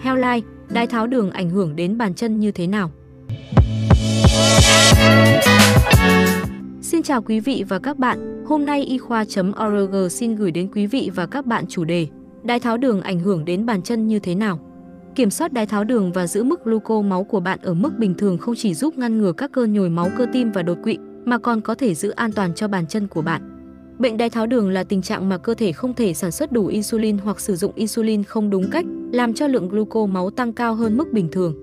Heo 0.00 0.16
lai, 0.16 0.42
đái 0.70 0.86
tháo 0.86 1.06
đường 1.06 1.30
ảnh 1.30 1.50
hưởng 1.50 1.76
đến 1.76 1.98
bàn 1.98 2.14
chân 2.14 2.40
như 2.40 2.52
thế 2.52 2.66
nào? 2.66 2.90
Xin 6.82 7.02
chào 7.02 7.22
quý 7.22 7.40
vị 7.40 7.64
và 7.68 7.78
các 7.78 7.98
bạn, 7.98 8.44
hôm 8.46 8.66
nay 8.66 8.84
y 8.84 8.98
khoa.org 8.98 10.08
xin 10.10 10.36
gửi 10.36 10.50
đến 10.50 10.68
quý 10.74 10.86
vị 10.86 11.10
và 11.14 11.26
các 11.26 11.46
bạn 11.46 11.64
chủ 11.68 11.84
đề 11.84 12.06
Đái 12.42 12.60
tháo 12.60 12.76
đường 12.76 13.00
ảnh 13.00 13.20
hưởng 13.20 13.44
đến 13.44 13.66
bàn 13.66 13.82
chân 13.82 14.06
như 14.06 14.18
thế 14.18 14.34
nào? 14.34 14.60
Kiểm 15.14 15.30
soát 15.30 15.52
đái 15.52 15.66
tháo 15.66 15.84
đường 15.84 16.12
và 16.12 16.26
giữ 16.26 16.42
mức 16.44 16.64
gluco 16.64 17.00
máu 17.00 17.24
của 17.24 17.40
bạn 17.40 17.58
ở 17.62 17.74
mức 17.74 17.98
bình 17.98 18.14
thường 18.14 18.38
không 18.38 18.54
chỉ 18.54 18.74
giúp 18.74 18.98
ngăn 18.98 19.18
ngừa 19.18 19.32
các 19.32 19.52
cơn 19.52 19.72
nhồi 19.72 19.90
máu 19.90 20.10
cơ 20.18 20.26
tim 20.32 20.52
và 20.52 20.62
đột 20.62 20.78
quỵ, 20.82 20.98
mà 21.24 21.38
còn 21.38 21.60
có 21.60 21.74
thể 21.74 21.94
giữ 21.94 22.10
an 22.10 22.32
toàn 22.32 22.54
cho 22.54 22.68
bàn 22.68 22.86
chân 22.86 23.06
của 23.06 23.22
bạn. 23.22 23.57
Bệnh 23.98 24.16
đái 24.16 24.30
tháo 24.30 24.46
đường 24.46 24.70
là 24.70 24.84
tình 24.84 25.02
trạng 25.02 25.28
mà 25.28 25.38
cơ 25.38 25.54
thể 25.54 25.72
không 25.72 25.94
thể 25.94 26.14
sản 26.14 26.32
xuất 26.32 26.52
đủ 26.52 26.66
insulin 26.66 27.18
hoặc 27.18 27.40
sử 27.40 27.56
dụng 27.56 27.72
insulin 27.74 28.24
không 28.24 28.50
đúng 28.50 28.70
cách, 28.70 28.84
làm 29.12 29.34
cho 29.34 29.46
lượng 29.46 29.68
gluco 29.68 30.06
máu 30.06 30.30
tăng 30.30 30.52
cao 30.52 30.74
hơn 30.74 30.96
mức 30.96 31.12
bình 31.12 31.28
thường. 31.32 31.54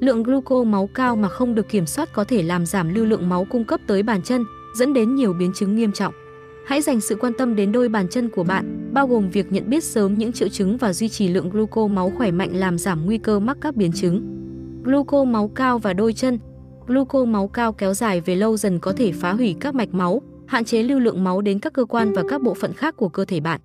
Lượng 0.00 0.22
gluco 0.22 0.64
máu 0.64 0.88
cao 0.94 1.16
mà 1.16 1.28
không 1.28 1.54
được 1.54 1.68
kiểm 1.68 1.86
soát 1.86 2.08
có 2.12 2.24
thể 2.24 2.42
làm 2.42 2.66
giảm 2.66 2.94
lưu 2.94 3.04
lượng 3.04 3.28
máu 3.28 3.46
cung 3.50 3.64
cấp 3.64 3.80
tới 3.86 4.02
bàn 4.02 4.22
chân, 4.22 4.44
dẫn 4.74 4.92
đến 4.92 5.14
nhiều 5.14 5.32
biến 5.32 5.52
chứng 5.54 5.76
nghiêm 5.76 5.92
trọng. 5.92 6.14
Hãy 6.66 6.82
dành 6.82 7.00
sự 7.00 7.16
quan 7.20 7.32
tâm 7.38 7.56
đến 7.56 7.72
đôi 7.72 7.88
bàn 7.88 8.08
chân 8.08 8.28
của 8.28 8.44
bạn, 8.44 8.90
bao 8.92 9.06
gồm 9.06 9.30
việc 9.30 9.52
nhận 9.52 9.70
biết 9.70 9.84
sớm 9.84 10.14
những 10.14 10.32
triệu 10.32 10.48
chứng 10.48 10.76
và 10.76 10.92
duy 10.92 11.08
trì 11.08 11.28
lượng 11.28 11.50
gluco 11.50 11.86
máu 11.86 12.12
khỏe 12.16 12.30
mạnh 12.30 12.50
làm 12.56 12.78
giảm 12.78 13.06
nguy 13.06 13.18
cơ 13.18 13.38
mắc 13.38 13.58
các 13.60 13.76
biến 13.76 13.92
chứng. 13.92 14.22
Gluco 14.84 15.24
máu 15.24 15.48
cao 15.48 15.78
và 15.78 15.92
đôi 15.92 16.12
chân 16.12 16.38
Gluco 16.86 17.24
máu 17.24 17.48
cao 17.48 17.72
kéo 17.72 17.94
dài 17.94 18.20
về 18.20 18.34
lâu 18.34 18.56
dần 18.56 18.78
có 18.78 18.92
thể 18.92 19.12
phá 19.12 19.32
hủy 19.32 19.56
các 19.60 19.74
mạch 19.74 19.94
máu, 19.94 20.22
hạn 20.46 20.64
chế 20.64 20.82
lưu 20.82 20.98
lượng 20.98 21.24
máu 21.24 21.40
đến 21.40 21.58
các 21.58 21.72
cơ 21.72 21.84
quan 21.84 22.12
và 22.12 22.22
các 22.28 22.42
bộ 22.42 22.54
phận 22.54 22.72
khác 22.72 22.96
của 22.96 23.08
cơ 23.08 23.24
thể 23.24 23.40
bạn. 23.40 23.60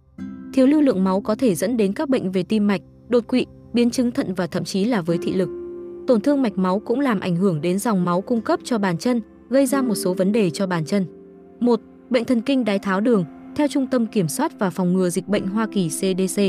Thiếu 0.54 0.68
lưu 0.68 0.82
lượng 0.82 1.04
máu 1.04 1.22
có 1.22 1.36
thể 1.36 1.56
dẫn 1.56 1.78
đến 1.78 1.94
các 1.94 2.10
bệnh 2.10 2.32
về 2.32 2.44
tim 2.44 2.68
mạch, 2.68 2.82
đột 3.10 3.28
quỵ, 3.28 3.46
biến 3.74 3.90
chứng 3.90 4.12
thận 4.12 4.34
và 4.34 4.48
thậm 4.48 4.64
chí 4.64 4.86
là 4.86 5.02
với 5.02 5.18
thị 5.18 5.34
lực. 5.34 5.50
Tổn 6.08 6.22
thương 6.22 6.42
mạch 6.42 6.58
máu 6.58 6.80
cũng 6.80 7.00
làm 7.00 7.20
ảnh 7.20 7.36
hưởng 7.36 7.62
đến 7.62 7.80
dòng 7.80 8.06
máu 8.06 8.22
cung 8.22 8.42
cấp 8.42 8.60
cho 8.64 8.78
bàn 8.78 8.98
chân, 8.98 9.22
gây 9.50 9.66
ra 9.66 9.82
một 9.82 9.96
số 9.96 10.14
vấn 10.14 10.32
đề 10.32 10.50
cho 10.50 10.68
bàn 10.68 10.86
chân. 10.86 11.06
1. 11.60 11.80
Bệnh 12.10 12.26
thần 12.26 12.42
kinh 12.42 12.66
đái 12.66 12.80
tháo 12.80 13.02
đường, 13.02 13.26
theo 13.56 13.68
Trung 13.68 13.88
tâm 13.88 14.06
Kiểm 14.06 14.28
soát 14.28 14.60
và 14.60 14.70
Phòng 14.70 14.94
ngừa 14.94 15.10
Dịch 15.10 15.28
bệnh 15.28 15.48
Hoa 15.48 15.68
Kỳ 15.72 15.90
CDC, 15.90 16.42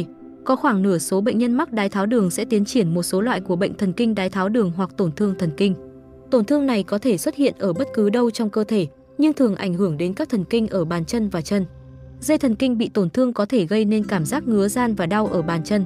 có 0.45 0.57
khoảng 0.57 0.83
nửa 0.83 0.99
số 0.99 1.21
bệnh 1.21 1.39
nhân 1.39 1.53
mắc 1.53 1.73
đái 1.73 1.89
tháo 1.89 2.07
đường 2.07 2.31
sẽ 2.31 2.45
tiến 2.45 2.65
triển 2.65 2.95
một 2.95 3.03
số 3.03 3.21
loại 3.21 3.41
của 3.41 3.57
bệnh 3.57 3.75
thần 3.75 3.93
kinh 3.93 4.15
đái 4.15 4.31
tháo 4.31 4.49
đường 4.49 4.73
hoặc 4.77 4.91
tổn 4.97 5.13
thương 5.13 5.35
thần 5.39 5.51
kinh. 5.57 5.75
Tổn 6.31 6.45
thương 6.45 6.67
này 6.67 6.83
có 6.83 6.99
thể 6.99 7.19
xuất 7.19 7.35
hiện 7.35 7.55
ở 7.59 7.73
bất 7.73 7.89
cứ 7.95 8.11
đâu 8.11 8.31
trong 8.31 8.51
cơ 8.51 8.65
thể, 8.65 8.87
nhưng 9.19 9.33
thường 9.33 9.55
ảnh 9.55 9.75
hưởng 9.75 9.97
đến 9.97 10.15
các 10.15 10.29
thần 10.29 10.45
kinh 10.45 10.69
ở 10.69 10.85
bàn 10.85 11.05
chân 11.05 11.29
và 11.29 11.41
chân. 11.41 11.67
Dây 12.21 12.39
thần 12.39 12.55
kinh 12.55 12.79
bị 12.79 12.89
tổn 12.89 13.11
thương 13.11 13.33
có 13.33 13.47
thể 13.47 13.67
gây 13.67 13.85
nên 13.85 14.05
cảm 14.05 14.25
giác 14.25 14.49
ngứa 14.49 14.69
gian 14.69 14.95
và 14.95 15.07
đau 15.07 15.27
ở 15.27 15.43
bàn 15.43 15.65
chân. 15.65 15.85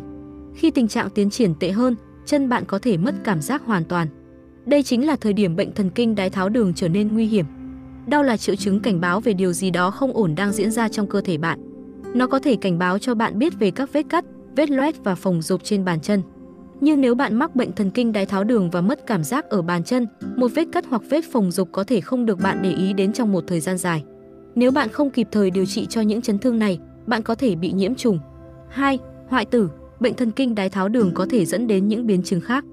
Khi 0.55 0.70
tình 0.70 0.89
trạng 0.89 1.11
tiến 1.11 1.30
triển 1.30 1.55
tệ 1.55 1.70
hơn, 1.70 1.97
chân 2.27 2.48
bạn 2.48 2.64
có 2.64 2.78
thể 2.78 2.97
mất 2.97 3.14
cảm 3.24 3.41
giác 3.41 3.62
hoàn 3.66 3.84
toàn. 3.84 4.08
Đây 4.66 4.83
chính 4.83 5.06
là 5.06 5.16
thời 5.16 5.33
điểm 5.33 5.56
bệnh 5.56 5.72
thần 5.72 5.91
kinh 5.91 6.14
đái 6.14 6.30
tháo 6.30 6.48
đường 6.48 6.74
trở 6.74 6.89
nên 6.89 7.08
nguy 7.08 7.27
hiểm. 7.27 7.47
Đau 8.06 8.22
là 8.22 8.36
triệu 8.36 8.56
chứng 8.56 8.80
cảnh 8.80 9.00
báo 9.00 9.20
về 9.20 9.33
điều 9.33 9.52
gì 9.52 9.70
đó 9.70 9.91
không 9.91 10.12
ổn 10.12 10.34
đang 10.34 10.52
diễn 10.52 10.70
ra 10.70 10.89
trong 10.89 11.06
cơ 11.06 11.20
thể 11.20 11.39
bạn. 11.39 11.58
Nó 12.14 12.27
có 12.27 12.39
thể 12.39 12.56
cảnh 12.56 12.78
báo 12.78 12.98
cho 12.98 13.14
bạn 13.14 13.39
biết 13.39 13.52
về 13.58 13.70
các 13.70 13.92
vết 13.92 14.02
cắt, 14.08 14.24
vết 14.56 14.70
loét 14.70 15.05
và 15.05 15.14
phồng 15.14 15.42
rộp 15.42 15.64
trên 15.64 15.84
bàn 15.84 16.00
chân. 16.00 16.22
Nhưng 16.84 17.00
nếu 17.00 17.14
bạn 17.14 17.34
mắc 17.34 17.56
bệnh 17.56 17.72
thần 17.72 17.91
kinh 17.91 18.12
đái 18.12 18.27
tháo 18.27 18.44
đường 18.44 18.70
và 18.70 18.80
mất 18.80 19.06
cảm 19.06 19.25
giác 19.25 19.50
ở 19.50 19.62
bàn 19.62 19.84
chân, 19.84 20.06
một 20.36 20.50
vết 20.55 20.69
cắt 20.72 20.84
hoặc 20.89 21.02
vết 21.11 21.24
phồng 21.33 21.50
rộp 21.50 21.69
có 21.72 21.84
thể 21.84 22.00
không 22.00 22.27
được 22.27 22.41
bạn 22.41 22.58
để 22.62 22.72
ý 22.72 22.92
đến 22.92 23.12
trong 23.12 23.33
một 23.33 23.44
thời 23.47 23.61
gian 23.61 23.78
dài. 23.78 24.05
Nếu 24.55 24.70
bạn 24.70 24.89
không 24.89 25.11
kịp 25.11 25.28
thời 25.30 25.50
điều 25.50 25.66
trị 25.66 25.86
cho 25.86 26.00
những 26.00 26.22
chấn 26.22 26.39
thương 26.39 26.58
này, 26.58 26.78
bạn 27.06 27.22
có 27.22 27.34
thể 27.34 27.55
bị 27.55 27.72
nhiễm 27.72 27.94
trùng. 27.94 28.19
2. 28.69 28.98
Hoại 29.28 29.44
tử, 29.44 29.70
bệnh 30.00 30.14
thần 30.14 30.30
kinh 30.30 30.55
đái 30.55 30.69
tháo 30.69 30.89
đường 30.89 31.11
có 31.14 31.27
thể 31.30 31.44
dẫn 31.44 31.66
đến 31.66 31.89
những 31.89 32.06
biến 32.06 32.22
chứng 32.22 32.41
khác. 32.41 32.64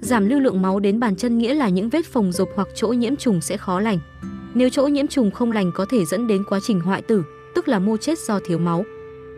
Giảm 0.00 0.28
lưu 0.28 0.40
lượng 0.40 0.62
máu 0.62 0.80
đến 0.80 1.00
bàn 1.00 1.16
chân 1.16 1.38
nghĩa 1.38 1.54
là 1.54 1.68
những 1.68 1.88
vết 1.88 2.06
phồng 2.06 2.32
rộp 2.32 2.48
hoặc 2.54 2.68
chỗ 2.74 2.88
nhiễm 2.88 3.16
trùng 3.16 3.40
sẽ 3.40 3.56
khó 3.56 3.80
lành. 3.80 3.98
Nếu 4.54 4.68
chỗ 4.68 4.86
nhiễm 4.86 5.06
trùng 5.06 5.30
không 5.30 5.52
lành 5.52 5.70
có 5.74 5.86
thể 5.90 6.04
dẫn 6.04 6.26
đến 6.26 6.44
quá 6.48 6.60
trình 6.62 6.80
hoại 6.80 7.02
tử, 7.02 7.22
tức 7.54 7.68
là 7.68 7.78
mô 7.78 7.96
chết 7.96 8.18
do 8.18 8.40
thiếu 8.46 8.58
máu. 8.58 8.84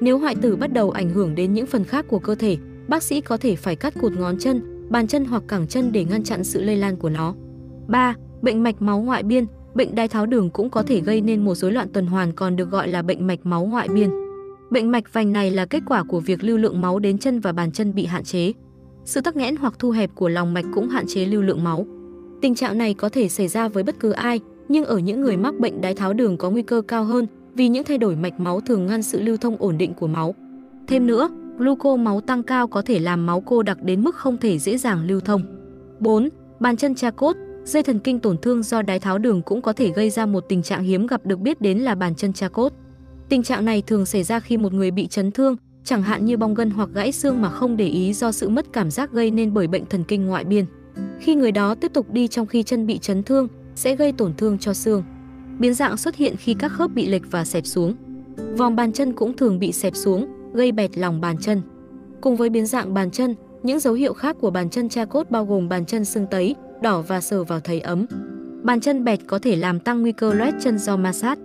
Nếu 0.00 0.19
hoại 0.19 0.34
tử 0.34 0.56
bắt 0.56 0.72
đầu 0.72 0.91
ảnh 0.91 1.10
hưởng 1.10 1.34
đến 1.34 1.52
những 1.52 1.66
phần 1.66 1.84
khác 1.84 2.04
của 2.08 2.19
cơ 2.19 2.34
thể, 2.34 2.56
bác 2.88 3.03
sĩ 3.03 3.21
có 3.21 3.37
thể 3.37 3.56
phải 3.56 3.76
cắt 3.76 3.94
cụt 4.00 4.12
ngón 4.12 4.38
chân, 4.38 4.60
bàn 4.91 5.06
chân 5.06 5.25
hoặc 5.25 5.43
cẳng 5.49 5.66
chân 5.66 5.93
để 5.93 6.04
ngăn 6.04 6.25
chặn 6.25 6.44
sự 6.44 6.62
lây 6.62 6.76
lan 6.76 6.97
của 6.97 7.10
nó. 7.10 7.34
3. 7.88 8.15
Bệnh 8.43 8.62
mạch 8.62 8.82
máu 8.82 9.00
ngoại 9.00 9.22
biên, 9.22 9.44
bệnh 9.75 9.94
đái 9.94 10.09
tháo 10.09 10.26
đường 10.26 10.50
cũng 10.50 10.71
có 10.71 10.82
thể 10.82 11.00
gây 11.00 11.21
nên 11.21 11.44
một 11.44 11.54
rối 11.54 11.72
loạn 11.72 11.88
tuần 11.93 12.06
hoàn 12.06 12.32
còn 12.32 12.56
được 12.56 12.71
gọi 12.71 12.88
là 12.88 13.03
bệnh 13.03 13.26
mạch 13.26 13.47
máu 13.47 13.65
ngoại 13.65 13.88
biên. 13.88 14.10
Bệnh 14.71 14.91
mạch 14.91 15.12
vành 15.12 15.32
này 15.32 15.50
là 15.50 15.66
kết 15.66 15.82
quả 15.87 16.03
của 16.03 16.21
việc 16.21 16.44
lưu 16.44 16.59
lượng 16.59 16.81
máu 16.81 16.99
đến 16.99 17.19
chân 17.19 17.41
và 17.41 17.53
bàn 17.53 17.72
chân 17.72 17.94
bị 17.94 18.06
hạn 18.06 18.25
chế. 18.25 18.53
Sự 19.05 19.20
tắc 19.20 19.37
nghẽn 19.37 19.56
hoặc 19.56 19.75
thu 19.78 19.91
hẹp 19.91 20.10
của 20.15 20.28
lòng 20.28 20.55
mạch 20.55 20.65
cũng 20.75 20.88
hạn 20.88 21.05
chế 21.09 21.26
lưu 21.26 21.43
lượng 21.43 21.65
máu. 21.65 21.87
Tình 22.43 22.55
trạng 22.55 22.78
này 22.78 22.94
có 22.94 23.09
thể 23.09 23.28
xảy 23.28 23.49
ra 23.49 23.69
với 23.69 23.82
bất 23.82 24.00
cứ 24.00 24.10
ai, 24.10 24.41
nhưng 24.69 24.84
ở 24.84 24.99
những 24.99 25.20
người 25.20 25.37
mắc 25.37 25.59
bệnh 25.59 25.81
đái 25.81 25.94
tháo 25.94 26.12
đường 26.12 26.37
có 26.37 26.50
nguy 26.50 26.62
cơ 26.62 26.82
cao 26.88 27.05
hơn 27.05 27.26
vì 27.55 27.69
những 27.69 27.84
thay 27.84 27.99
đổi 27.99 28.16
mạch 28.16 28.41
máu 28.41 28.60
thường 28.60 28.87
ngăn 28.87 29.03
sự 29.03 29.20
lưu 29.20 29.37
thông 29.37 29.56
ổn 29.59 29.78
định 29.78 29.94
của 29.94 30.06
máu. 30.06 30.34
Thêm 30.87 31.06
nữa, 31.06 31.28
gluco 31.58 31.96
máu 31.96 32.20
tăng 32.20 32.42
cao 32.42 32.69
có 32.69 32.82
thể 32.82 32.98
làm 32.98 33.26
máu 33.26 33.41
cô 33.41 33.62
đặc 33.62 33.82
đến 33.82 34.04
mức 34.04 34.14
không 34.16 34.36
thể 34.38 34.58
dễ 34.58 34.78
dàng 34.78 35.06
lưu 35.06 35.20
thông. 35.20 35.42
4. 36.00 36.28
Bàn 36.60 36.76
chân 36.76 36.94
cha 36.94 37.10
cốt, 37.10 37.36
dây 37.64 37.82
thần 37.82 37.98
kinh 37.98 38.20
tổn 38.20 38.38
thương 38.38 38.62
do 38.62 38.82
đái 38.82 39.00
tháo 39.00 39.19
đường 39.19 39.42
cũng 39.42 39.62
có 39.62 39.72
thể 39.72 39.92
gây 39.92 40.10
ra 40.10 40.26
một 40.26 40.44
tình 40.48 40.62
trạng 40.62 40.82
hiếm 40.82 41.06
gặp 41.06 41.26
được 41.26 41.38
biết 41.38 41.60
đến 41.60 41.78
là 41.78 41.94
bàn 41.94 42.14
chân 42.14 42.32
cha 42.32 42.48
cốt. 42.48 42.72
Tình 43.28 43.42
trạng 43.42 43.64
này 43.64 43.82
thường 43.82 44.06
xảy 44.06 44.22
ra 44.22 44.41
khi 44.41 44.56
một 44.56 44.72
người 44.72 44.91
bị 44.91 45.06
chấn 45.06 45.30
thương, 45.30 45.56
chẳng 45.84 46.02
hạn 46.02 46.24
như 46.24 46.36
bong 46.36 46.54
gân 46.54 46.70
hoặc 46.70 46.88
gãy 46.94 47.12
xương 47.12 47.42
mà 47.42 47.50
không 47.50 47.76
để 47.76 47.86
ý 47.86 48.12
do 48.12 48.32
sự 48.32 48.48
mất 48.48 48.66
cảm 48.72 48.90
giác 48.90 49.12
gây 49.12 49.30
nên 49.30 49.54
bởi 49.54 49.66
bệnh 49.66 49.86
thần 49.86 50.04
kinh 50.04 50.26
ngoại 50.26 50.44
biên. 50.44 50.64
Khi 51.20 51.34
người 51.34 51.52
đó 51.52 51.75
tiếp 51.75 51.92
tục 51.94 52.10
đi 52.12 52.28
trong 52.28 52.46
khi 52.46 52.62
chân 52.62 52.86
bị 52.86 52.98
chấn 52.98 53.22
thương, 53.22 53.48
sẽ 53.75 53.96
gây 53.96 54.12
tổn 54.12 54.34
thương 54.36 54.58
cho 54.58 54.75
xương. 54.75 55.02
Biến 55.58 55.75
dạng 55.75 55.96
xuất 55.96 56.16
hiện 56.16 56.36
khi 56.36 56.54
các 56.54 56.72
khớp 56.72 56.94
bị 56.94 57.06
lệch 57.06 57.30
và 57.30 57.44
xẹp 57.44 57.66
xuống. 57.66 57.94
Vòng 58.56 58.76
bàn 58.76 58.92
chân 58.92 59.12
cũng 59.12 59.36
thường 59.36 59.58
bị 59.58 59.72
xẹp 59.72 59.96
xuống, 59.96 60.26
gây 60.54 60.72
bẹt 60.72 60.98
lòng 60.98 61.20
bàn 61.20 61.36
chân. 61.38 61.62
Cùng 62.20 62.36
với 62.36 62.50
biến 62.50 62.66
dạng 62.66 62.94
bàn 62.94 63.10
chân, 63.10 63.34
những 63.62 63.81
dấu 63.81 63.94
hiệu 63.94 64.14
khác 64.14 64.36
của 64.41 64.50
bàn 64.50 64.70
chân 64.70 64.88
cha 64.88 65.04
cốt 65.04 65.31
bao 65.31 65.44
gồm 65.44 65.69
bàn 65.69 65.86
chân 65.86 66.04
sưng 66.04 66.26
tấy, 66.31 66.54
đỏ 66.82 67.03
và 67.09 67.20
sờ 67.20 67.44
vào 67.44 67.60
thấy 67.60 67.81
ấm. 67.81 68.06
Bàn 68.62 68.81
chân 68.81 69.04
bẹt 69.04 69.20
có 69.26 69.38
thể 69.38 69.56
làm 69.56 69.81
tăng 69.81 70.03
nguy 70.03 70.12
cơ 70.12 70.32
loét 70.32 70.54
chân 70.60 70.78
do 70.78 70.97
ma 70.97 71.12
sát. 71.12 71.38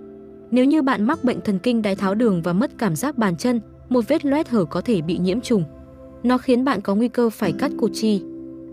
Nếu 0.52 0.66
như 0.66 0.82
bạn 0.82 1.04
mắc 1.04 1.24
bệnh 1.24 1.42
thần 1.42 1.60
kinh 1.60 1.82
đái 1.82 1.96
tháo 1.96 2.16
đường 2.16 2.42
và 2.42 2.54
mất 2.54 2.72
cảm 2.78 2.96
giác 2.96 3.18
bàn 3.18 3.38
chân, 3.38 3.62
một 3.90 4.08
vết 4.08 4.26
loét 4.26 4.50
hở 4.50 4.66
có 4.66 4.82
thể 4.82 5.02
bị 5.02 5.18
nhiễm 5.18 5.42
trùng. 5.42 5.64
Nó 6.24 6.38
khiến 6.38 6.66
bạn 6.66 6.82
có 6.82 6.96
nguy 6.96 7.08
cơ 7.08 7.30
phải 7.30 7.54
cắt 7.60 7.72
cụt 7.80 7.92
chi. 7.94 8.24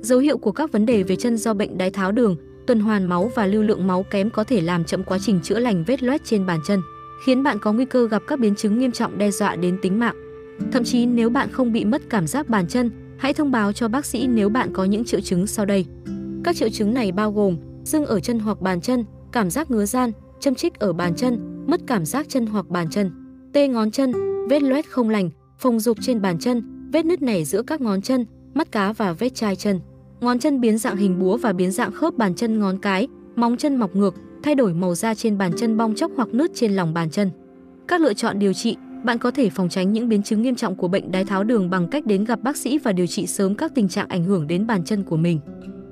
Dấu 0.01 0.19
hiệu 0.19 0.39
của 0.39 0.53
các 0.53 0.73
vấn 0.73 0.87
đề 0.87 1.03
về 1.03 1.17
chân 1.17 1.37
do 1.37 1.55
bệnh 1.55 1.79
đái 1.79 1.91
tháo 1.91 2.13
đường, 2.13 2.37
tuần 2.67 2.81
hoàn 2.81 3.05
máu 3.05 3.31
và 3.35 3.47
lưu 3.47 3.63
lượng 3.63 3.87
máu 3.87 4.03
kém 4.11 4.31
có 4.31 4.45
thể 4.45 4.61
làm 4.61 4.85
chậm 4.85 5.05
quá 5.05 5.19
trình 5.19 5.41
chữa 5.43 5.59
lành 5.59 5.85
vết 5.87 6.03
loét 6.03 6.25
trên 6.25 6.47
bàn 6.47 6.61
chân, 6.67 6.81
khiến 7.25 7.43
bạn 7.43 7.59
có 7.59 7.73
nguy 7.73 7.85
cơ 7.85 8.09
gặp 8.09 8.23
các 8.27 8.39
biến 8.39 8.55
chứng 8.55 8.79
nghiêm 8.79 8.93
trọng 8.93 9.19
đe 9.19 9.31
dọa 9.31 9.57
đến 9.57 9.79
tính 9.83 9.99
mạng. 9.99 10.17
Thậm 10.73 10.85
chí 10.85 11.07
nếu 11.07 11.31
bạn 11.31 11.49
không 11.53 11.73
bị 11.73 11.85
mất 11.85 12.03
cảm 12.11 12.27
giác 12.27 12.49
bàn 12.49 12.67
chân, 12.69 12.91
hãy 13.19 13.35
thông 13.35 13.51
báo 13.51 13.73
cho 13.73 13.89
bác 13.89 14.07
sĩ 14.07 14.27
nếu 14.27 14.49
bạn 14.49 14.71
có 14.73 14.85
những 14.85 15.05
triệu 15.05 15.21
chứng 15.21 15.47
sau 15.47 15.67
đây. 15.67 15.87
Các 16.45 16.57
triệu 16.57 16.69
chứng 16.69 16.95
này 16.95 17.13
bao 17.13 17.33
gồm 17.33 17.57
sưng 17.85 18.07
ở 18.07 18.21
chân 18.21 18.39
hoặc 18.39 18.61
bàn 18.61 18.81
chân, 18.81 19.05
cảm 19.33 19.51
giác 19.51 19.71
ngứa 19.71 19.85
gian, 19.85 20.13
châm 20.41 20.55
chích 20.55 20.75
ở 20.75 20.93
bàn 20.93 21.15
chân, 21.17 21.65
mất 21.67 21.81
cảm 21.87 22.05
giác 22.07 22.29
chân 22.29 22.47
hoặc 22.47 22.69
bàn 22.69 22.91
chân, 22.91 23.11
tê 23.53 23.69
ngón 23.69 23.91
chân, 23.91 24.13
vết 24.49 24.63
loét 24.63 24.91
không 24.91 25.09
lành, 25.09 25.31
phồng 25.59 25.81
rộp 25.81 25.97
trên 26.01 26.23
bàn 26.23 26.39
chân, 26.39 26.91
vết 26.93 27.05
nứt 27.05 27.23
nẻ 27.23 27.45
giữa 27.45 27.63
các 27.63 27.81
ngón 27.81 28.03
chân, 28.03 28.27
mắt 28.55 28.73
cá 28.73 28.93
và 28.93 29.13
vết 29.13 29.35
chai 29.35 29.57
chân. 29.57 29.81
Ngón 30.21 30.39
chân 30.39 30.61
biến 30.61 30.79
dạng 30.79 30.97
hình 30.97 31.19
búa 31.19 31.37
và 31.37 31.53
biến 31.53 31.71
dạng 31.71 31.93
khớp 31.93 32.15
bàn 32.15 32.35
chân 32.35 32.59
ngón 32.59 32.79
cái, 32.79 33.09
móng 33.37 33.57
chân 33.57 33.77
mọc 33.77 33.97
ngược, 33.97 34.15
thay 34.43 34.55
đổi 34.55 34.75
màu 34.75 34.95
da 34.95 35.15
trên 35.15 35.39
bàn 35.39 35.53
chân 35.57 35.77
bong 35.77 35.95
chóc 35.95 36.11
hoặc 36.17 36.29
nứt 36.35 36.51
trên 36.55 36.73
lòng 36.73 36.95
bàn 36.95 37.11
chân. 37.11 37.31
Các 37.89 38.01
lựa 38.01 38.15
chọn 38.15 38.39
điều 38.39 38.53
trị, 38.53 38.77
bạn 39.05 39.19
có 39.19 39.31
thể 39.31 39.51
phòng 39.51 39.69
tránh 39.69 39.93
những 39.93 40.09
biến 40.09 40.23
chứng 40.23 40.43
nghiêm 40.43 40.55
trọng 40.55 40.77
của 40.77 40.89
bệnh 40.89 41.13
đái 41.13 41.25
tháo 41.25 41.45
đường 41.45 41.71
bằng 41.71 41.89
cách 41.89 42.07
đến 42.07 42.25
gặp 42.25 42.43
bác 42.43 42.57
sĩ 42.57 42.79
và 42.79 42.93
điều 42.93 43.07
trị 43.07 43.27
sớm 43.27 43.55
các 43.55 43.73
tình 43.75 43.89
trạng 43.89 44.09
ảnh 44.09 44.25
hưởng 44.25 44.47
đến 44.47 44.67
bàn 44.67 44.85
chân 44.85 45.03
của 45.03 45.17
mình. 45.17 45.41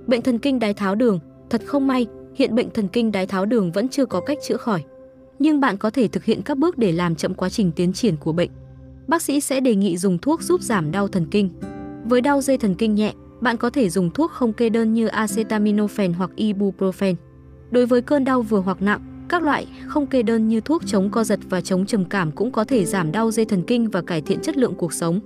Bệnh 0.07 0.23
thần 0.23 0.39
kinh 0.39 0.59
đái 0.59 0.75
tháo 0.75 0.95
đường, 0.95 1.19
thật 1.51 1.63
không 1.67 1.87
may, 1.87 2.07
hiện 2.35 2.55
bệnh 2.55 2.71
thần 2.71 2.89
kinh 2.89 3.13
đái 3.13 3.27
tháo 3.27 3.47
đường 3.47 3.73
vẫn 3.73 3.89
chưa 3.89 4.07
có 4.07 4.21
cách 4.21 4.39
chữa 4.47 4.57
khỏi. 4.57 4.85
Nhưng 5.39 5.61
bạn 5.61 5.77
có 5.77 5.91
thể 5.91 6.09
thực 6.09 6.25
hiện 6.25 6.43
các 6.43 6.59
bước 6.59 6.79
để 6.79 6.93
làm 6.93 7.15
chậm 7.15 7.35
quá 7.35 7.49
trình 7.49 7.73
tiến 7.73 7.93
triển 7.93 8.17
của 8.17 8.33
bệnh. 8.33 8.51
Bác 9.07 9.23
sĩ 9.23 9.41
sẽ 9.41 9.61
đề 9.61 9.75
nghị 9.75 9.97
dùng 9.97 10.19
thuốc 10.19 10.43
giúp 10.43 10.63
giảm 10.63 10.91
đau 10.91 11.09
thần 11.09 11.27
kinh. 11.31 11.51
Với 12.05 12.21
đau 12.21 12.41
dây 12.41 12.59
thần 12.59 12.75
kinh 12.75 12.95
nhẹ, 12.95 13.13
bạn 13.41 13.57
có 13.57 13.71
thể 13.71 13.89
dùng 13.89 14.11
thuốc 14.11 14.31
không 14.31 14.53
kê 14.53 14.69
đơn 14.69 14.95
như 14.95 15.07
acetaminophen 15.07 16.13
hoặc 16.13 16.31
ibuprofen. 16.37 17.15
Đối 17.71 17.87
với 17.87 18.03
cơn 18.03 18.25
đau 18.25 18.43
vừa 18.43 18.61
hoặc 18.61 18.83
nặng, 18.83 19.01
các 19.29 19.43
loại 19.43 19.67
không 19.87 20.07
kê 20.07 20.23
đơn 20.23 20.49
như 20.49 20.61
thuốc 20.61 20.83
chống 20.87 21.11
co 21.11 21.25
giật 21.25 21.41
và 21.49 21.61
chống 21.61 21.87
trầm 21.87 22.05
cảm 22.05 22.33
cũng 22.33 22.53
có 22.53 22.65
thể 22.65 22.85
giảm 22.85 23.13
đau 23.13 23.31
dây 23.31 23.45
thần 23.45 23.63
kinh 23.63 23.89
và 23.91 24.03
cải 24.03 24.23
thiện 24.23 24.41
chất 24.41 24.57
lượng 24.57 24.75
cuộc 24.75 24.93
sống. 24.93 25.21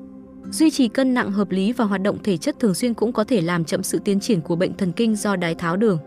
Duy 0.50 0.70
trì 0.70 0.88
cân 0.88 1.14
nặng 1.14 1.32
hợp 1.32 1.50
lý 1.50 1.72
và 1.72 1.84
hoạt 1.84 2.02
động 2.02 2.18
thể 2.22 2.36
chất 2.36 2.60
thường 2.60 2.74
xuyên 2.74 2.94
cũng 2.94 3.12
có 3.12 3.24
thể 3.24 3.40
làm 3.40 3.64
chậm 3.64 3.82
sự 3.82 3.98
tiến 3.98 4.20
triển 4.20 4.40
của 4.40 4.56
bệnh 4.56 4.76
thần 4.76 4.92
kinh 4.92 5.16
do 5.16 5.36
đái 5.36 5.54
tháo 5.54 5.76
đường. 5.76 5.98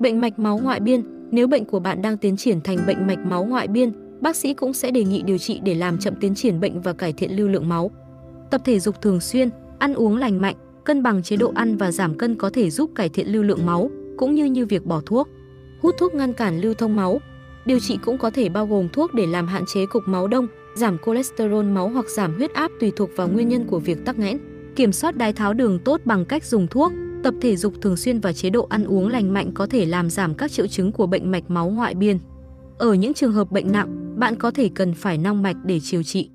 Bệnh 0.00 0.20
mạch 0.20 0.38
máu 0.38 0.58
ngoại 0.58 0.80
biên, 0.80 1.02
nếu 1.30 1.46
bệnh 1.46 1.64
của 1.64 1.80
bạn 1.80 2.02
đang 2.02 2.16
tiến 2.16 2.36
triển 2.36 2.60
thành 2.60 2.78
bệnh 2.86 3.06
mạch 3.06 3.18
máu 3.18 3.44
ngoại 3.44 3.68
biên, 3.68 3.92
bác 4.20 4.36
sĩ 4.36 4.54
cũng 4.54 4.72
sẽ 4.72 4.90
đề 4.90 5.04
nghị 5.04 5.22
điều 5.22 5.38
trị 5.38 5.60
để 5.64 5.74
làm 5.74 5.98
chậm 5.98 6.14
tiến 6.20 6.34
triển 6.34 6.60
bệnh 6.60 6.80
và 6.80 6.92
cải 6.92 7.12
thiện 7.12 7.36
lưu 7.36 7.48
lượng 7.48 7.68
máu. 7.68 7.90
Tập 8.50 8.60
thể 8.64 8.80
dục 8.80 9.02
thường 9.02 9.20
xuyên, 9.20 9.50
ăn 9.78 9.94
uống 9.94 10.16
lành 10.16 10.40
mạnh, 10.40 10.56
cân 10.84 11.02
bằng 11.02 11.22
chế 11.22 11.36
độ 11.36 11.52
ăn 11.54 11.76
và 11.76 11.92
giảm 11.92 12.18
cân 12.18 12.34
có 12.34 12.50
thể 12.50 12.70
giúp 12.70 12.90
cải 12.94 13.08
thiện 13.08 13.28
lưu 13.28 13.42
lượng 13.42 13.66
máu, 13.66 13.90
cũng 14.16 14.34
như 14.34 14.44
như 14.44 14.66
việc 14.66 14.86
bỏ 14.86 15.00
thuốc. 15.06 15.28
Hút 15.82 15.94
thuốc 15.98 16.14
ngăn 16.14 16.32
cản 16.32 16.60
lưu 16.60 16.74
thông 16.74 16.96
máu. 16.96 17.20
Điều 17.64 17.80
trị 17.80 17.98
cũng 18.02 18.18
có 18.18 18.30
thể 18.30 18.48
bao 18.48 18.66
gồm 18.66 18.88
thuốc 18.88 19.14
để 19.14 19.26
làm 19.26 19.46
hạn 19.46 19.64
chế 19.66 19.86
cục 19.86 20.02
máu 20.06 20.28
đông, 20.28 20.46
giảm 20.74 20.96
cholesterol 21.06 21.64
máu 21.64 21.88
hoặc 21.88 22.06
giảm 22.08 22.34
huyết 22.34 22.52
áp 22.54 22.70
tùy 22.80 22.92
thuộc 22.96 23.10
vào 23.16 23.28
nguyên 23.28 23.48
nhân 23.48 23.66
của 23.66 23.78
việc 23.78 24.04
tắc 24.04 24.18
nghẽn. 24.18 24.38
Kiểm 24.76 24.92
soát 24.92 25.16
đái 25.16 25.32
tháo 25.32 25.54
đường 25.54 25.78
tốt 25.78 26.00
bằng 26.04 26.24
cách 26.24 26.44
dùng 26.44 26.66
thuốc, 26.66 26.92
tập 27.22 27.34
thể 27.40 27.56
dục 27.56 27.74
thường 27.80 27.96
xuyên 27.96 28.20
và 28.20 28.32
chế 28.32 28.50
độ 28.50 28.66
ăn 28.70 28.84
uống 28.84 29.08
lành 29.08 29.32
mạnh 29.32 29.50
có 29.54 29.66
thể 29.66 29.86
làm 29.86 30.10
giảm 30.10 30.34
các 30.34 30.52
triệu 30.52 30.66
chứng 30.66 30.92
của 30.92 31.06
bệnh 31.06 31.30
mạch 31.30 31.50
máu 31.50 31.68
ngoại 31.68 31.94
biên. 31.94 32.18
Ở 32.78 32.94
những 32.94 33.14
trường 33.14 33.32
hợp 33.32 33.50
bệnh 33.50 33.72
nặng, 33.72 34.14
bạn 34.18 34.36
có 34.36 34.50
thể 34.50 34.70
cần 34.74 34.94
phải 34.94 35.18
nong 35.18 35.42
mạch 35.42 35.56
để 35.64 35.80
điều 35.92 36.02
trị. 36.02 36.30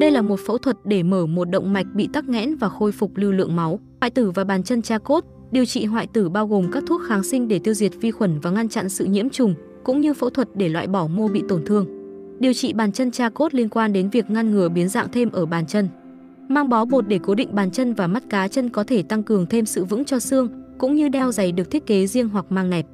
Đây 0.00 0.10
là 0.10 0.22
một 0.22 0.40
phẫu 0.46 0.58
thuật 0.58 0.76
để 0.84 1.02
mở 1.02 1.26
một 1.26 1.44
động 1.44 1.72
mạch 1.72 1.86
bị 1.94 2.08
tắc 2.12 2.28
nghẽn 2.28 2.56
và 2.56 2.68
khôi 2.68 2.92
phục 2.92 3.16
lưu 3.16 3.32
lượng 3.32 3.56
máu. 3.56 3.80
Hoại 4.00 4.10
tử 4.10 4.30
và 4.30 4.44
bàn 4.44 4.62
chân 4.62 4.82
cha 4.82 4.98
cốt, 4.98 5.24
điều 5.52 5.64
trị 5.64 5.84
hoại 5.84 6.06
tử 6.06 6.28
bao 6.28 6.46
gồm 6.46 6.70
các 6.72 6.82
thuốc 6.86 7.00
kháng 7.08 7.22
sinh 7.22 7.48
để 7.48 7.58
tiêu 7.58 7.74
diệt 7.74 7.92
vi 8.00 8.10
khuẩn 8.10 8.40
và 8.40 8.50
ngăn 8.50 8.68
chặn 8.68 8.88
sự 8.88 9.04
nhiễm 9.04 9.30
trùng, 9.30 9.54
cũng 9.84 10.00
như 10.00 10.14
phẫu 10.14 10.30
thuật 10.30 10.48
để 10.54 10.68
loại 10.68 10.86
bỏ 10.86 11.06
mô 11.06 11.28
bị 11.28 11.42
tổn 11.48 11.64
thương. 11.64 11.86
Điều 12.40 12.52
trị 12.52 12.72
bàn 12.72 12.92
chân 12.92 13.10
cha 13.10 13.28
cốt 13.28 13.54
liên 13.54 13.68
quan 13.68 13.92
đến 13.92 14.10
việc 14.10 14.30
ngăn 14.30 14.50
ngừa 14.50 14.68
biến 14.68 14.88
dạng 14.88 15.12
thêm 15.12 15.30
ở 15.30 15.46
bàn 15.46 15.66
chân. 15.66 15.88
Mang 16.48 16.68
bó 16.68 16.84
bột 16.84 17.08
để 17.08 17.18
cố 17.22 17.34
định 17.34 17.54
bàn 17.54 17.70
chân 17.70 17.94
và 17.94 18.06
mắt 18.06 18.22
cá 18.30 18.48
chân 18.48 18.68
có 18.68 18.84
thể 18.84 19.02
tăng 19.02 19.22
cường 19.22 19.46
thêm 19.46 19.66
sự 19.66 19.84
vững 19.84 20.04
cho 20.04 20.18
xương, 20.18 20.48
cũng 20.78 20.94
như 20.94 21.08
đeo 21.08 21.32
giày 21.32 21.52
được 21.52 21.70
thiết 21.70 21.86
kế 21.86 22.06
riêng 22.06 22.28
hoặc 22.28 22.46
mang 22.48 22.70
nẹp. 22.70 22.86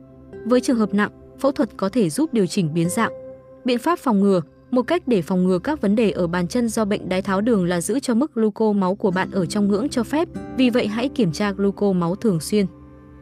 Với 0.44 0.61
trường 0.61 0.78
hợp 0.78 0.94
nặng, 0.94 1.11
phẫu 1.38 1.52
thuật 1.52 1.76
có 1.76 1.88
thể 1.88 2.11
giúp 2.11 2.34
điều 2.34 2.46
chỉnh 2.46 2.75
biến 2.75 2.88
dạng. 2.88 3.12
Biện 3.64 3.78
pháp 3.78 3.99
phòng 3.99 4.20
ngừa 4.20 4.40
một 4.70 4.82
cách 4.82 5.08
để 5.08 5.22
phòng 5.22 5.44
ngừa 5.44 5.58
các 5.58 5.80
vấn 5.80 5.96
đề 5.96 6.10
ở 6.10 6.26
bàn 6.26 6.48
chân 6.48 6.68
do 6.68 6.84
bệnh 6.84 7.08
đái 7.08 7.22
tháo 7.22 7.40
đường 7.40 7.64
là 7.64 7.80
giữ 7.80 8.00
cho 8.00 8.14
mức 8.14 8.34
gluco 8.34 8.72
máu 8.72 8.94
của 8.94 9.10
bạn 9.10 9.30
ở 9.30 9.46
trong 9.46 9.68
ngưỡng 9.68 9.88
cho 9.88 10.02
phép, 10.02 10.28
vì 10.56 10.70
vậy 10.70 10.86
hãy 10.86 11.08
kiểm 11.08 11.32
tra 11.32 11.52
gluco 11.52 11.92
máu 11.92 12.14
thường 12.14 12.40
xuyên. 12.40 12.66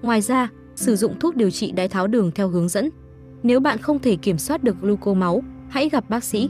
Ngoài 0.03 0.21
ra, 0.21 0.49
sử 0.75 0.97
dụng 0.97 1.19
thuốc 1.21 1.37
điều 1.37 1.51
trị 1.51 1.73
đái 1.73 1.89
tháo 1.89 2.07
đường 2.07 2.31
theo 2.35 2.49
hướng 2.49 2.69
dẫn. 2.69 2.91
Nếu 3.43 3.61
bạn 3.61 3.79
không 3.79 3.99
thể 3.99 4.17
kiểm 4.17 4.39
soát 4.39 4.65
được 4.65 4.77
gluco 4.81 5.15
máu, 5.15 5.43
hãy 5.69 5.89
gặp 5.89 6.11
bác 6.11 6.25
sĩ. 6.25 6.49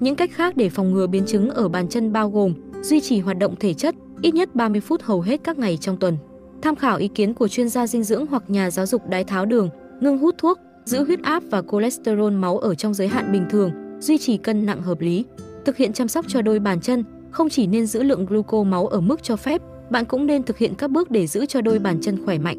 Những 0.00 0.16
cách 0.16 0.30
khác 0.32 0.56
để 0.56 0.68
phòng 0.68 0.92
ngừa 0.92 1.06
biến 1.06 1.26
chứng 1.26 1.50
ở 1.50 1.68
bàn 1.68 1.88
chân 1.88 2.12
bao 2.12 2.30
gồm 2.30 2.54
duy 2.82 3.00
trì 3.00 3.20
hoạt 3.20 3.38
động 3.38 3.54
thể 3.60 3.74
chất 3.74 3.94
ít 4.22 4.34
nhất 4.34 4.54
30 4.54 4.80
phút 4.80 5.02
hầu 5.02 5.20
hết 5.20 5.40
các 5.44 5.58
ngày 5.58 5.76
trong 5.76 5.96
tuần. 5.96 6.16
Tham 6.62 6.76
khảo 6.76 6.96
ý 6.98 7.08
kiến 7.08 7.34
của 7.34 7.48
chuyên 7.48 7.68
gia 7.68 7.86
dinh 7.86 8.04
dưỡng 8.04 8.26
hoặc 8.26 8.50
nhà 8.50 8.70
giáo 8.70 8.86
dục 8.86 9.08
đái 9.08 9.24
tháo 9.24 9.46
đường, 9.46 9.68
ngưng 10.00 10.18
hút 10.18 10.34
thuốc, 10.38 10.58
giữ 10.84 11.04
huyết 11.04 11.22
áp 11.22 11.42
và 11.50 11.62
cholesterol 11.72 12.32
máu 12.32 12.58
ở 12.58 12.74
trong 12.74 12.94
giới 12.94 13.08
hạn 13.08 13.32
bình 13.32 13.44
thường, 13.50 13.70
duy 14.02 14.18
trì 14.18 14.36
cân 14.36 14.66
nặng 14.66 14.82
hợp 14.82 15.00
lý. 15.00 15.24
Thực 15.64 15.76
hiện 15.76 15.92
chăm 15.92 16.08
sóc 16.08 16.24
cho 16.28 16.42
đôi 16.42 16.58
bàn 16.58 16.80
chân, 16.80 17.04
không 17.30 17.48
chỉ 17.48 17.66
nên 17.66 17.86
giữ 17.86 18.02
lượng 18.02 18.26
gluco 18.26 18.62
máu 18.62 18.86
ở 18.86 19.00
mức 19.00 19.22
cho 19.22 19.36
phép, 19.36 19.62
bạn 19.90 20.04
cũng 20.04 20.26
nên 20.26 20.42
thực 20.42 20.58
hiện 20.58 20.74
các 20.74 20.90
bước 20.90 21.10
để 21.10 21.26
giữ 21.26 21.46
cho 21.46 21.60
đôi 21.60 21.78
bàn 21.78 22.00
chân 22.00 22.24
khỏe 22.24 22.38
mạnh. 22.38 22.56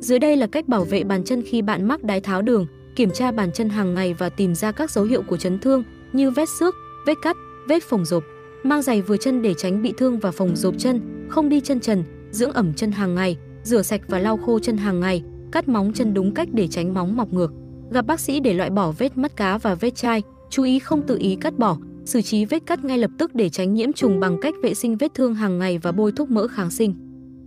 Dưới 0.00 0.18
đây 0.18 0.36
là 0.36 0.46
cách 0.46 0.68
bảo 0.68 0.84
vệ 0.84 1.04
bàn 1.04 1.24
chân 1.24 1.42
khi 1.42 1.62
bạn 1.62 1.88
mắc 1.88 2.04
đái 2.04 2.20
tháo 2.20 2.42
đường, 2.42 2.66
kiểm 2.96 3.10
tra 3.10 3.32
bàn 3.32 3.52
chân 3.52 3.68
hàng 3.68 3.94
ngày 3.94 4.14
và 4.14 4.28
tìm 4.28 4.54
ra 4.54 4.72
các 4.72 4.90
dấu 4.90 5.04
hiệu 5.04 5.22
của 5.28 5.36
chấn 5.36 5.58
thương 5.58 5.84
như 6.12 6.30
vết 6.30 6.48
xước, 6.48 6.74
vết 7.06 7.14
cắt, 7.22 7.36
vết 7.68 7.82
phồng 7.82 8.04
rộp. 8.04 8.24
Mang 8.62 8.82
giày 8.82 9.02
vừa 9.02 9.16
chân 9.16 9.42
để 9.42 9.54
tránh 9.54 9.82
bị 9.82 9.92
thương 9.98 10.18
và 10.18 10.30
phồng 10.30 10.56
rộp 10.56 10.74
chân, 10.78 11.26
không 11.28 11.48
đi 11.48 11.60
chân 11.60 11.80
trần, 11.80 12.04
dưỡng 12.30 12.52
ẩm 12.52 12.74
chân 12.74 12.92
hàng 12.92 13.14
ngày, 13.14 13.36
rửa 13.62 13.82
sạch 13.82 14.00
và 14.08 14.18
lau 14.18 14.36
khô 14.36 14.58
chân 14.58 14.76
hàng 14.76 15.00
ngày, 15.00 15.22
cắt 15.52 15.68
móng 15.68 15.92
chân 15.92 16.14
đúng 16.14 16.34
cách 16.34 16.48
để 16.52 16.68
tránh 16.68 16.94
móng 16.94 17.16
mọc 17.16 17.32
ngược. 17.32 17.52
Gặp 17.90 18.06
bác 18.06 18.20
sĩ 18.20 18.40
để 18.40 18.52
loại 18.52 18.70
bỏ 18.70 18.92
vết 18.98 19.18
mắt 19.18 19.36
cá 19.36 19.58
và 19.58 19.74
vết 19.74 19.94
chai, 19.94 20.22
chú 20.52 20.62
ý 20.62 20.78
không 20.78 21.02
tự 21.02 21.18
ý 21.18 21.36
cắt 21.36 21.58
bỏ, 21.58 21.76
xử 22.04 22.22
trí 22.22 22.44
vết 22.44 22.66
cắt 22.66 22.84
ngay 22.84 22.98
lập 22.98 23.10
tức 23.18 23.34
để 23.34 23.48
tránh 23.48 23.74
nhiễm 23.74 23.92
trùng 23.92 24.20
bằng 24.20 24.38
cách 24.42 24.54
vệ 24.62 24.74
sinh 24.74 24.96
vết 24.96 25.14
thương 25.14 25.34
hàng 25.34 25.58
ngày 25.58 25.78
và 25.78 25.92
bôi 25.92 26.12
thuốc 26.12 26.30
mỡ 26.30 26.48
kháng 26.48 26.70
sinh. 26.70 26.94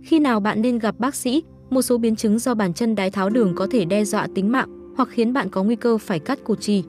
Khi 0.02 0.18
nào 0.18 0.40
bạn 0.40 0.62
nên 0.62 0.78
gặp 0.78 0.94
bác 0.98 1.14
sĩ? 1.14 1.42
Một 1.70 1.82
số 1.82 1.98
biến 1.98 2.16
chứng 2.16 2.38
do 2.38 2.54
bàn 2.54 2.74
chân 2.74 2.94
đái 2.94 3.10
tháo 3.10 3.30
đường 3.30 3.54
có 3.54 3.66
thể 3.70 3.84
đe 3.84 4.04
dọa 4.04 4.26
tính 4.34 4.52
mạng 4.52 4.94
hoặc 4.96 5.08
khiến 5.08 5.32
bạn 5.32 5.50
có 5.50 5.62
nguy 5.62 5.76
cơ 5.76 5.98
phải 5.98 6.18
cắt 6.18 6.44
cụt 6.44 6.60
chi. 6.60 6.84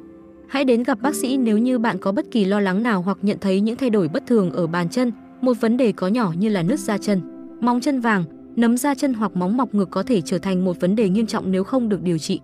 Hãy 0.48 0.64
đến 0.64 0.84
gặp 0.84 1.02
bác 1.02 1.16
sĩ 1.16 1.38
nếu 1.38 1.58
như 1.58 1.80
bạn 1.80 1.98
có 1.98 2.12
bất 2.12 2.26
kỳ 2.32 2.46
lo 2.46 2.60
lắng 2.60 2.84
nào 2.84 3.02
hoặc 3.02 3.18
nhận 3.22 3.38
thấy 3.42 3.62
những 3.62 3.78
thay 3.78 3.90
đổi 3.90 4.08
bất 4.08 4.24
thường 4.28 4.52
ở 4.52 4.68
bàn 4.68 4.90
chân, 4.90 5.12
một 5.42 5.54
vấn 5.62 5.78
đề 5.78 5.92
có 5.92 6.08
nhỏ 6.08 6.34
như 6.38 6.50
là 6.50 6.64
nứt 6.64 6.80
da 6.80 6.98
chân, 6.98 7.22
móng 7.62 7.82
chân 7.82 8.00
vàng, 8.00 8.24
nấm 8.56 8.78
da 8.78 8.96
chân 8.96 9.14
hoặc 9.14 9.36
móng 9.36 9.58
mọc 9.58 9.76
ngược 9.76 9.90
có 9.92 10.04
thể 10.04 10.22
trở 10.22 10.38
thành 10.38 10.66
một 10.66 10.80
vấn 10.80 10.96
đề 10.96 11.10
nghiêm 11.10 11.26
trọng 11.26 11.52
nếu 11.52 11.64
không 11.64 11.90
được 11.90 12.02
điều 12.02 12.18
trị. 12.18 12.40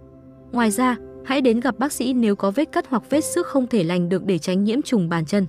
Ngoài 0.51 0.71
ra, 0.71 0.97
hãy 1.25 1.41
đến 1.41 1.59
gặp 1.59 1.79
bác 1.79 1.91
sĩ 1.91 2.13
nếu 2.13 2.35
có 2.35 2.51
vết 2.51 2.71
cắt 2.71 2.85
hoặc 2.89 3.03
vết 3.09 3.21
xước 3.21 3.47
không 3.47 3.67
thể 3.67 3.83
lành 3.83 4.09
được 4.09 4.25
để 4.25 4.37
tránh 4.37 4.63
nhiễm 4.63 4.81
trùng 4.81 5.09
bàn 5.09 5.25
chân. 5.25 5.47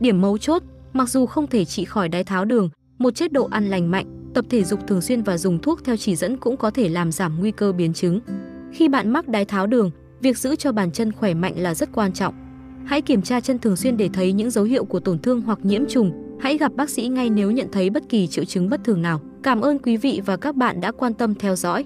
Điểm 0.00 0.20
mấu 0.20 0.38
chốt, 0.38 0.62
mặc 0.92 1.08
dù 1.08 1.26
không 1.26 1.46
thể 1.46 1.64
trị 1.64 1.84
khỏi 1.84 2.08
đái 2.08 2.24
tháo 2.24 2.44
đường, 2.44 2.68
một 2.98 3.14
chế 3.14 3.28
độ 3.28 3.48
ăn 3.50 3.70
lành 3.70 3.90
mạnh, 3.90 4.30
tập 4.34 4.44
thể 4.48 4.64
dục 4.64 4.80
thường 4.86 5.00
xuyên 5.00 5.22
và 5.22 5.38
dùng 5.38 5.58
thuốc 5.58 5.84
theo 5.84 5.96
chỉ 5.96 6.16
dẫn 6.16 6.36
cũng 6.36 6.56
có 6.56 6.70
thể 6.70 6.88
làm 6.88 7.12
giảm 7.12 7.40
nguy 7.40 7.50
cơ 7.50 7.72
biến 7.72 7.92
chứng. 7.92 8.20
Khi 8.72 8.88
bạn 8.88 9.10
mắc 9.10 9.28
đái 9.28 9.44
tháo 9.44 9.66
đường, 9.66 9.90
việc 10.20 10.38
giữ 10.38 10.56
cho 10.56 10.72
bàn 10.72 10.92
chân 10.92 11.12
khỏe 11.12 11.34
mạnh 11.34 11.54
là 11.56 11.74
rất 11.74 11.88
quan 11.92 12.12
trọng. 12.12 12.34
Hãy 12.84 13.02
kiểm 13.02 13.22
tra 13.22 13.40
chân 13.40 13.58
thường 13.58 13.76
xuyên 13.76 13.96
để 13.96 14.08
thấy 14.12 14.32
những 14.32 14.50
dấu 14.50 14.64
hiệu 14.64 14.84
của 14.84 15.00
tổn 15.00 15.18
thương 15.18 15.40
hoặc 15.40 15.58
nhiễm 15.62 15.86
trùng. 15.86 16.12
Hãy 16.40 16.58
gặp 16.58 16.72
bác 16.74 16.90
sĩ 16.90 17.08
ngay 17.08 17.30
nếu 17.30 17.50
nhận 17.50 17.68
thấy 17.72 17.90
bất 17.90 18.08
kỳ 18.08 18.26
triệu 18.26 18.44
chứng 18.44 18.68
bất 18.68 18.84
thường 18.84 19.02
nào. 19.02 19.20
Cảm 19.42 19.60
ơn 19.60 19.78
quý 19.78 19.96
vị 19.96 20.20
và 20.26 20.36
các 20.36 20.56
bạn 20.56 20.80
đã 20.80 20.92
quan 20.92 21.14
tâm 21.14 21.34
theo 21.34 21.56
dõi. 21.56 21.84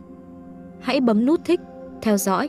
Hãy 0.81 1.01
bấm 1.01 1.27
nút 1.27 1.41
thích, 1.45 1.61
theo 2.03 2.17
dõi 2.17 2.49